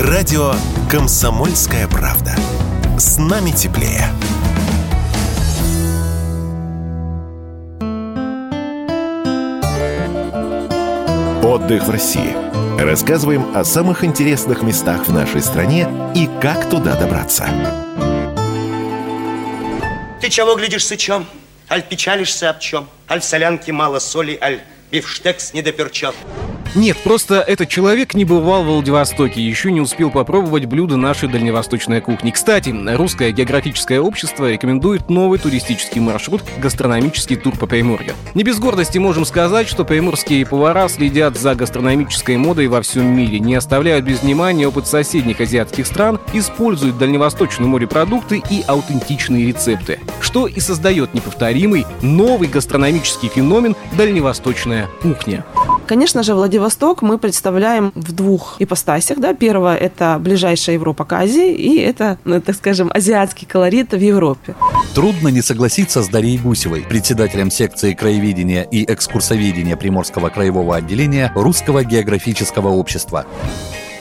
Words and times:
Радио 0.00 0.54
«Комсомольская 0.88 1.88
правда». 1.88 2.32
С 3.00 3.18
нами 3.18 3.50
теплее. 3.50 4.04
Отдых 11.42 11.82
в 11.82 11.90
России. 11.90 12.32
Рассказываем 12.80 13.56
о 13.56 13.64
самых 13.64 14.04
интересных 14.04 14.62
местах 14.62 15.08
в 15.08 15.12
нашей 15.12 15.42
стране 15.42 15.88
и 16.14 16.28
как 16.40 16.70
туда 16.70 16.94
добраться. 16.94 17.48
Ты 20.20 20.30
чего 20.30 20.54
глядишь 20.54 20.86
сычом? 20.86 21.26
Аль 21.68 21.82
печалишься 21.82 22.50
об 22.50 22.60
чем? 22.60 22.88
Аль 23.10 23.18
в 23.20 23.24
солянке 23.24 23.72
мало 23.72 23.98
соли, 23.98 24.38
аль 24.40 24.60
бифштекс 24.92 25.54
недоперчен. 25.54 26.14
Нет, 26.74 26.96
просто 27.02 27.40
этот 27.40 27.68
человек 27.68 28.14
не 28.14 28.24
бывал 28.24 28.62
в 28.62 28.66
Владивостоке, 28.66 29.40
еще 29.42 29.72
не 29.72 29.80
успел 29.80 30.10
попробовать 30.10 30.66
блюда 30.66 30.96
нашей 30.96 31.28
дальневосточной 31.28 32.00
кухни. 32.00 32.30
Кстати, 32.30 32.74
Русское 32.96 33.32
географическое 33.32 34.00
общество 34.00 34.50
рекомендует 34.50 35.08
новый 35.08 35.38
туристический 35.38 36.00
маршрут 36.00 36.42
«Гастрономический 36.58 37.36
тур 37.36 37.56
по 37.56 37.66
Приморью». 37.66 38.12
Не 38.34 38.44
без 38.44 38.58
гордости 38.58 38.98
можем 38.98 39.24
сказать, 39.24 39.66
что 39.66 39.84
приморские 39.84 40.44
повара 40.46 40.88
следят 40.88 41.38
за 41.38 41.54
гастрономической 41.54 42.36
модой 42.36 42.68
во 42.68 42.82
всем 42.82 43.06
мире, 43.16 43.40
не 43.40 43.54
оставляют 43.54 44.04
без 44.04 44.22
внимания 44.22 44.68
опыт 44.68 44.86
соседних 44.86 45.40
азиатских 45.40 45.86
стран, 45.86 46.20
используют 46.32 46.98
дальневосточные 46.98 47.68
морепродукты 47.68 48.42
и 48.50 48.62
аутентичные 48.66 49.46
рецепты, 49.46 50.00
что 50.20 50.46
и 50.46 50.60
создает 50.60 51.14
неповторимый 51.14 51.86
новый 52.02 52.48
гастрономический 52.48 53.28
феномен 53.28 53.74
«Дальневосточная 53.96 54.88
кухня». 55.02 55.44
Конечно 55.88 56.22
же, 56.22 56.34
Владивосток 56.34 57.00
мы 57.00 57.16
представляем 57.16 57.92
в 57.94 58.12
двух 58.12 58.56
ипостасях. 58.58 59.18
Да? 59.20 59.32
Первое– 59.32 59.74
это 59.76 60.18
ближайшая 60.20 60.74
Европа 60.74 61.06
к 61.06 61.14
Азии, 61.14 61.54
и 61.54 61.78
это, 61.78 62.18
ну, 62.24 62.42
так 62.42 62.56
скажем, 62.56 62.90
азиатский 62.92 63.46
колорит 63.46 63.92
в 63.92 63.98
Европе. 63.98 64.54
Трудно 64.94 65.28
не 65.28 65.40
согласиться 65.40 66.02
с 66.02 66.08
Дарьей 66.08 66.36
Гусевой, 66.36 66.82
председателем 66.82 67.50
секции 67.50 67.94
краеведения 67.94 68.64
и 68.64 68.84
экскурсоведения 68.84 69.76
Приморского 69.76 70.28
краевого 70.28 70.76
отделения 70.76 71.32
Русского 71.34 71.82
географического 71.84 72.68
общества. 72.68 73.24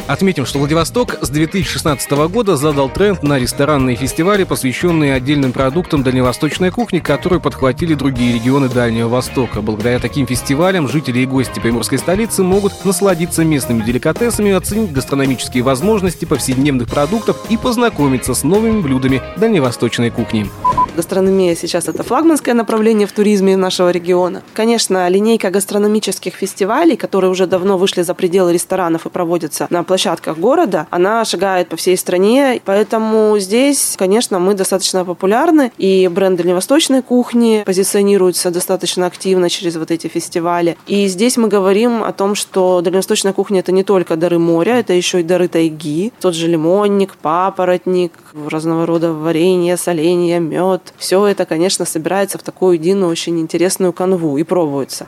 Отметим, 0.08 0.46
что 0.46 0.60
Владивосток 0.60 1.18
с 1.22 1.30
2016 1.30 2.10
года 2.30 2.56
задал 2.56 2.90
тренд 2.90 3.24
на 3.24 3.38
ресторанные 3.38 3.98
фестивали, 3.98 4.46
посвященные 4.46 5.14
отдельным 5.14 5.52
продуктам 5.52 6.02
дальневосточной 6.02 6.72
кухни, 6.72 7.00
которые 7.00 7.42
подхватили 7.42 7.94
другие 7.94 8.34
регионы 8.34 8.70
Дальнего 8.70 9.10
Востока. 9.10 9.62
Благодаря 9.62 10.00
таким 10.00 10.26
фестивалям 10.26 10.88
жители 10.88 11.20
и 11.20 11.26
гости 11.26 11.60
приморской 11.60 11.98
столицы 11.98 12.42
могут 12.42 12.86
насладиться 12.86 13.44
местными 13.44 13.84
деликатесами, 13.84 14.54
оценить 14.54 14.94
гастрономические 14.94 15.64
возможности 15.64 16.24
повседневных 16.24 16.88
продуктов 16.88 17.38
и 17.50 17.58
познакомиться 17.58 18.34
с 18.34 18.44
новыми 18.44 18.80
блюдами 18.80 19.22
дальневосточной 19.36 20.10
кухни. 20.10 20.50
Гастрономия 20.98 21.54
сейчас 21.54 21.88
это 21.88 22.02
флагманское 22.02 22.56
направление 22.56 23.06
в 23.06 23.12
туризме 23.12 23.56
нашего 23.56 23.92
региона. 23.92 24.42
Конечно, 24.56 25.08
линейка 25.08 25.52
гастрономических 25.52 26.34
фестивалей, 26.34 26.96
которые 26.96 27.30
уже 27.30 27.46
давно 27.46 27.78
вышли 27.78 28.02
за 28.02 28.16
пределы 28.16 28.52
ресторанов 28.52 29.06
и 29.06 29.10
проводятся 29.10 29.68
на 29.70 29.84
площадках 29.84 30.40
города, 30.40 30.88
она 30.90 31.24
шагает 31.24 31.70
по 31.70 31.76
всей 31.76 31.98
стране, 31.98 32.60
поэтому 32.66 33.38
здесь, 33.38 33.94
конечно, 33.96 34.40
мы 34.40 34.56
достаточно 34.56 35.06
популярны, 35.06 35.72
и 35.78 36.08
бренд 36.08 36.38
дальневосточной 36.38 37.04
кухни 37.04 37.62
позиционируется 37.64 38.50
достаточно 38.50 39.06
активно 39.06 39.52
через 39.52 39.76
вот 39.76 39.92
эти 39.92 40.08
фестивали. 40.08 40.80
И 40.88 41.06
здесь 41.06 41.38
мы 41.38 41.48
говорим 41.48 42.04
о 42.04 42.12
том, 42.12 42.34
что 42.34 42.82
дальневосточная 42.82 43.34
кухня– 43.34 43.60
это 43.62 43.72
не 43.72 43.84
только 43.84 44.16
дары 44.16 44.40
моря, 44.40 44.80
это 44.80 44.94
еще 44.94 45.20
и 45.20 45.24
дары 45.24 45.48
тайги, 45.48 46.12
тот 46.20 46.34
же 46.34 46.48
лимонник, 46.48 47.18
папоротник, 47.18 48.14
разного 48.48 48.88
рода 48.88 49.14
варенье, 49.14 49.78
соленье, 49.78 50.40
мед, 50.40 50.87
все 50.98 51.26
это, 51.28 51.46
конечно, 51.46 51.86
собирается 51.86 52.38
в 52.38 52.44
такую 52.44 52.76
единую, 52.76 53.12
очень 53.12 53.40
интересную 53.40 53.94
канву 53.94 54.38
и 54.38 54.44
пробуется. 54.44 55.08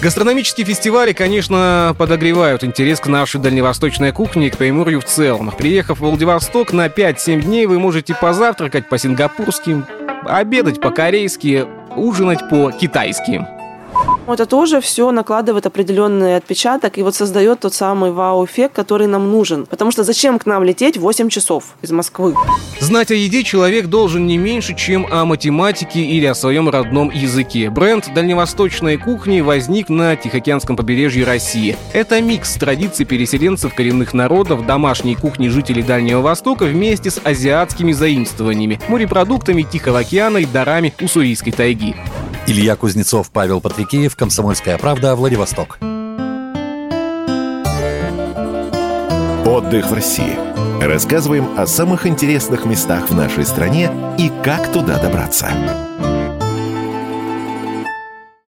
Гастрономические 0.00 0.66
фестивали, 0.66 1.12
конечно, 1.12 1.94
подогревают 1.98 2.64
интерес 2.64 3.00
к 3.00 3.06
нашей 3.06 3.40
дальневосточной 3.40 4.12
кухне 4.12 4.48
и 4.48 4.50
к 4.50 4.56
Приморью 4.56 5.00
в 5.00 5.04
целом. 5.04 5.52
Приехав 5.56 5.98
в 5.98 6.00
Владивосток 6.00 6.72
на 6.72 6.86
5-7 6.86 7.42
дней, 7.42 7.66
вы 7.66 7.78
можете 7.78 8.14
позавтракать 8.14 8.88
по-сингапурски, 8.88 9.84
обедать 10.24 10.80
по-корейски, 10.80 11.66
ужинать 11.96 12.48
по-китайски. 12.48 13.46
Это 14.32 14.46
тоже 14.46 14.80
все 14.80 15.10
накладывает 15.10 15.66
определенный 15.66 16.36
отпечаток 16.36 16.96
и 16.98 17.02
вот 17.02 17.14
создает 17.14 17.60
тот 17.60 17.74
самый 17.74 18.12
вау-эффект, 18.12 18.74
который 18.74 19.06
нам 19.06 19.30
нужен. 19.30 19.66
Потому 19.66 19.90
что 19.90 20.04
зачем 20.04 20.38
к 20.38 20.46
нам 20.46 20.64
лететь 20.64 20.96
8 20.96 21.28
часов 21.28 21.64
из 21.82 21.90
Москвы? 21.90 22.34
Знать 22.80 23.10
о 23.10 23.14
еде 23.14 23.44
человек 23.44 23.86
должен 23.86 24.26
не 24.26 24.38
меньше, 24.38 24.74
чем 24.74 25.06
о 25.10 25.24
математике 25.24 26.00
или 26.00 26.26
о 26.26 26.34
своем 26.34 26.68
родном 26.68 27.10
языке. 27.10 27.70
Бренд 27.70 28.12
дальневосточной 28.14 28.96
кухни 28.96 29.40
возник 29.40 29.88
на 29.88 30.16
Тихоокеанском 30.16 30.76
побережье 30.76 31.24
России. 31.24 31.76
Это 31.92 32.20
микс 32.20 32.54
традиций 32.54 33.04
переселенцев 33.04 33.74
коренных 33.74 34.14
народов, 34.14 34.66
домашней 34.66 35.14
кухни 35.14 35.48
жителей 35.48 35.82
Дальнего 35.82 36.22
Востока 36.22 36.64
вместе 36.64 37.10
с 37.10 37.20
азиатскими 37.22 37.92
заимствованиями, 37.92 38.80
морепродуктами 38.88 39.62
Тихого 39.62 40.00
океана 40.00 40.38
и 40.38 40.46
дарами 40.46 40.94
уссурийской 41.00 41.52
тайги. 41.52 41.94
Илья 42.46 42.74
Кузнецов, 42.74 43.30
Павел 43.30 43.60
Патрикеев, 43.60 44.16
«Комсомольская 44.16 44.76
правда», 44.76 45.14
Владивосток. 45.14 45.78
Отдых 49.46 49.90
в 49.90 49.94
России. 49.94 50.36
Рассказываем 50.82 51.56
о 51.56 51.66
самых 51.66 52.06
интересных 52.06 52.64
местах 52.64 53.10
в 53.10 53.14
нашей 53.14 53.44
стране 53.44 53.90
и 54.18 54.30
как 54.42 54.72
туда 54.72 54.98
добраться. 54.98 55.50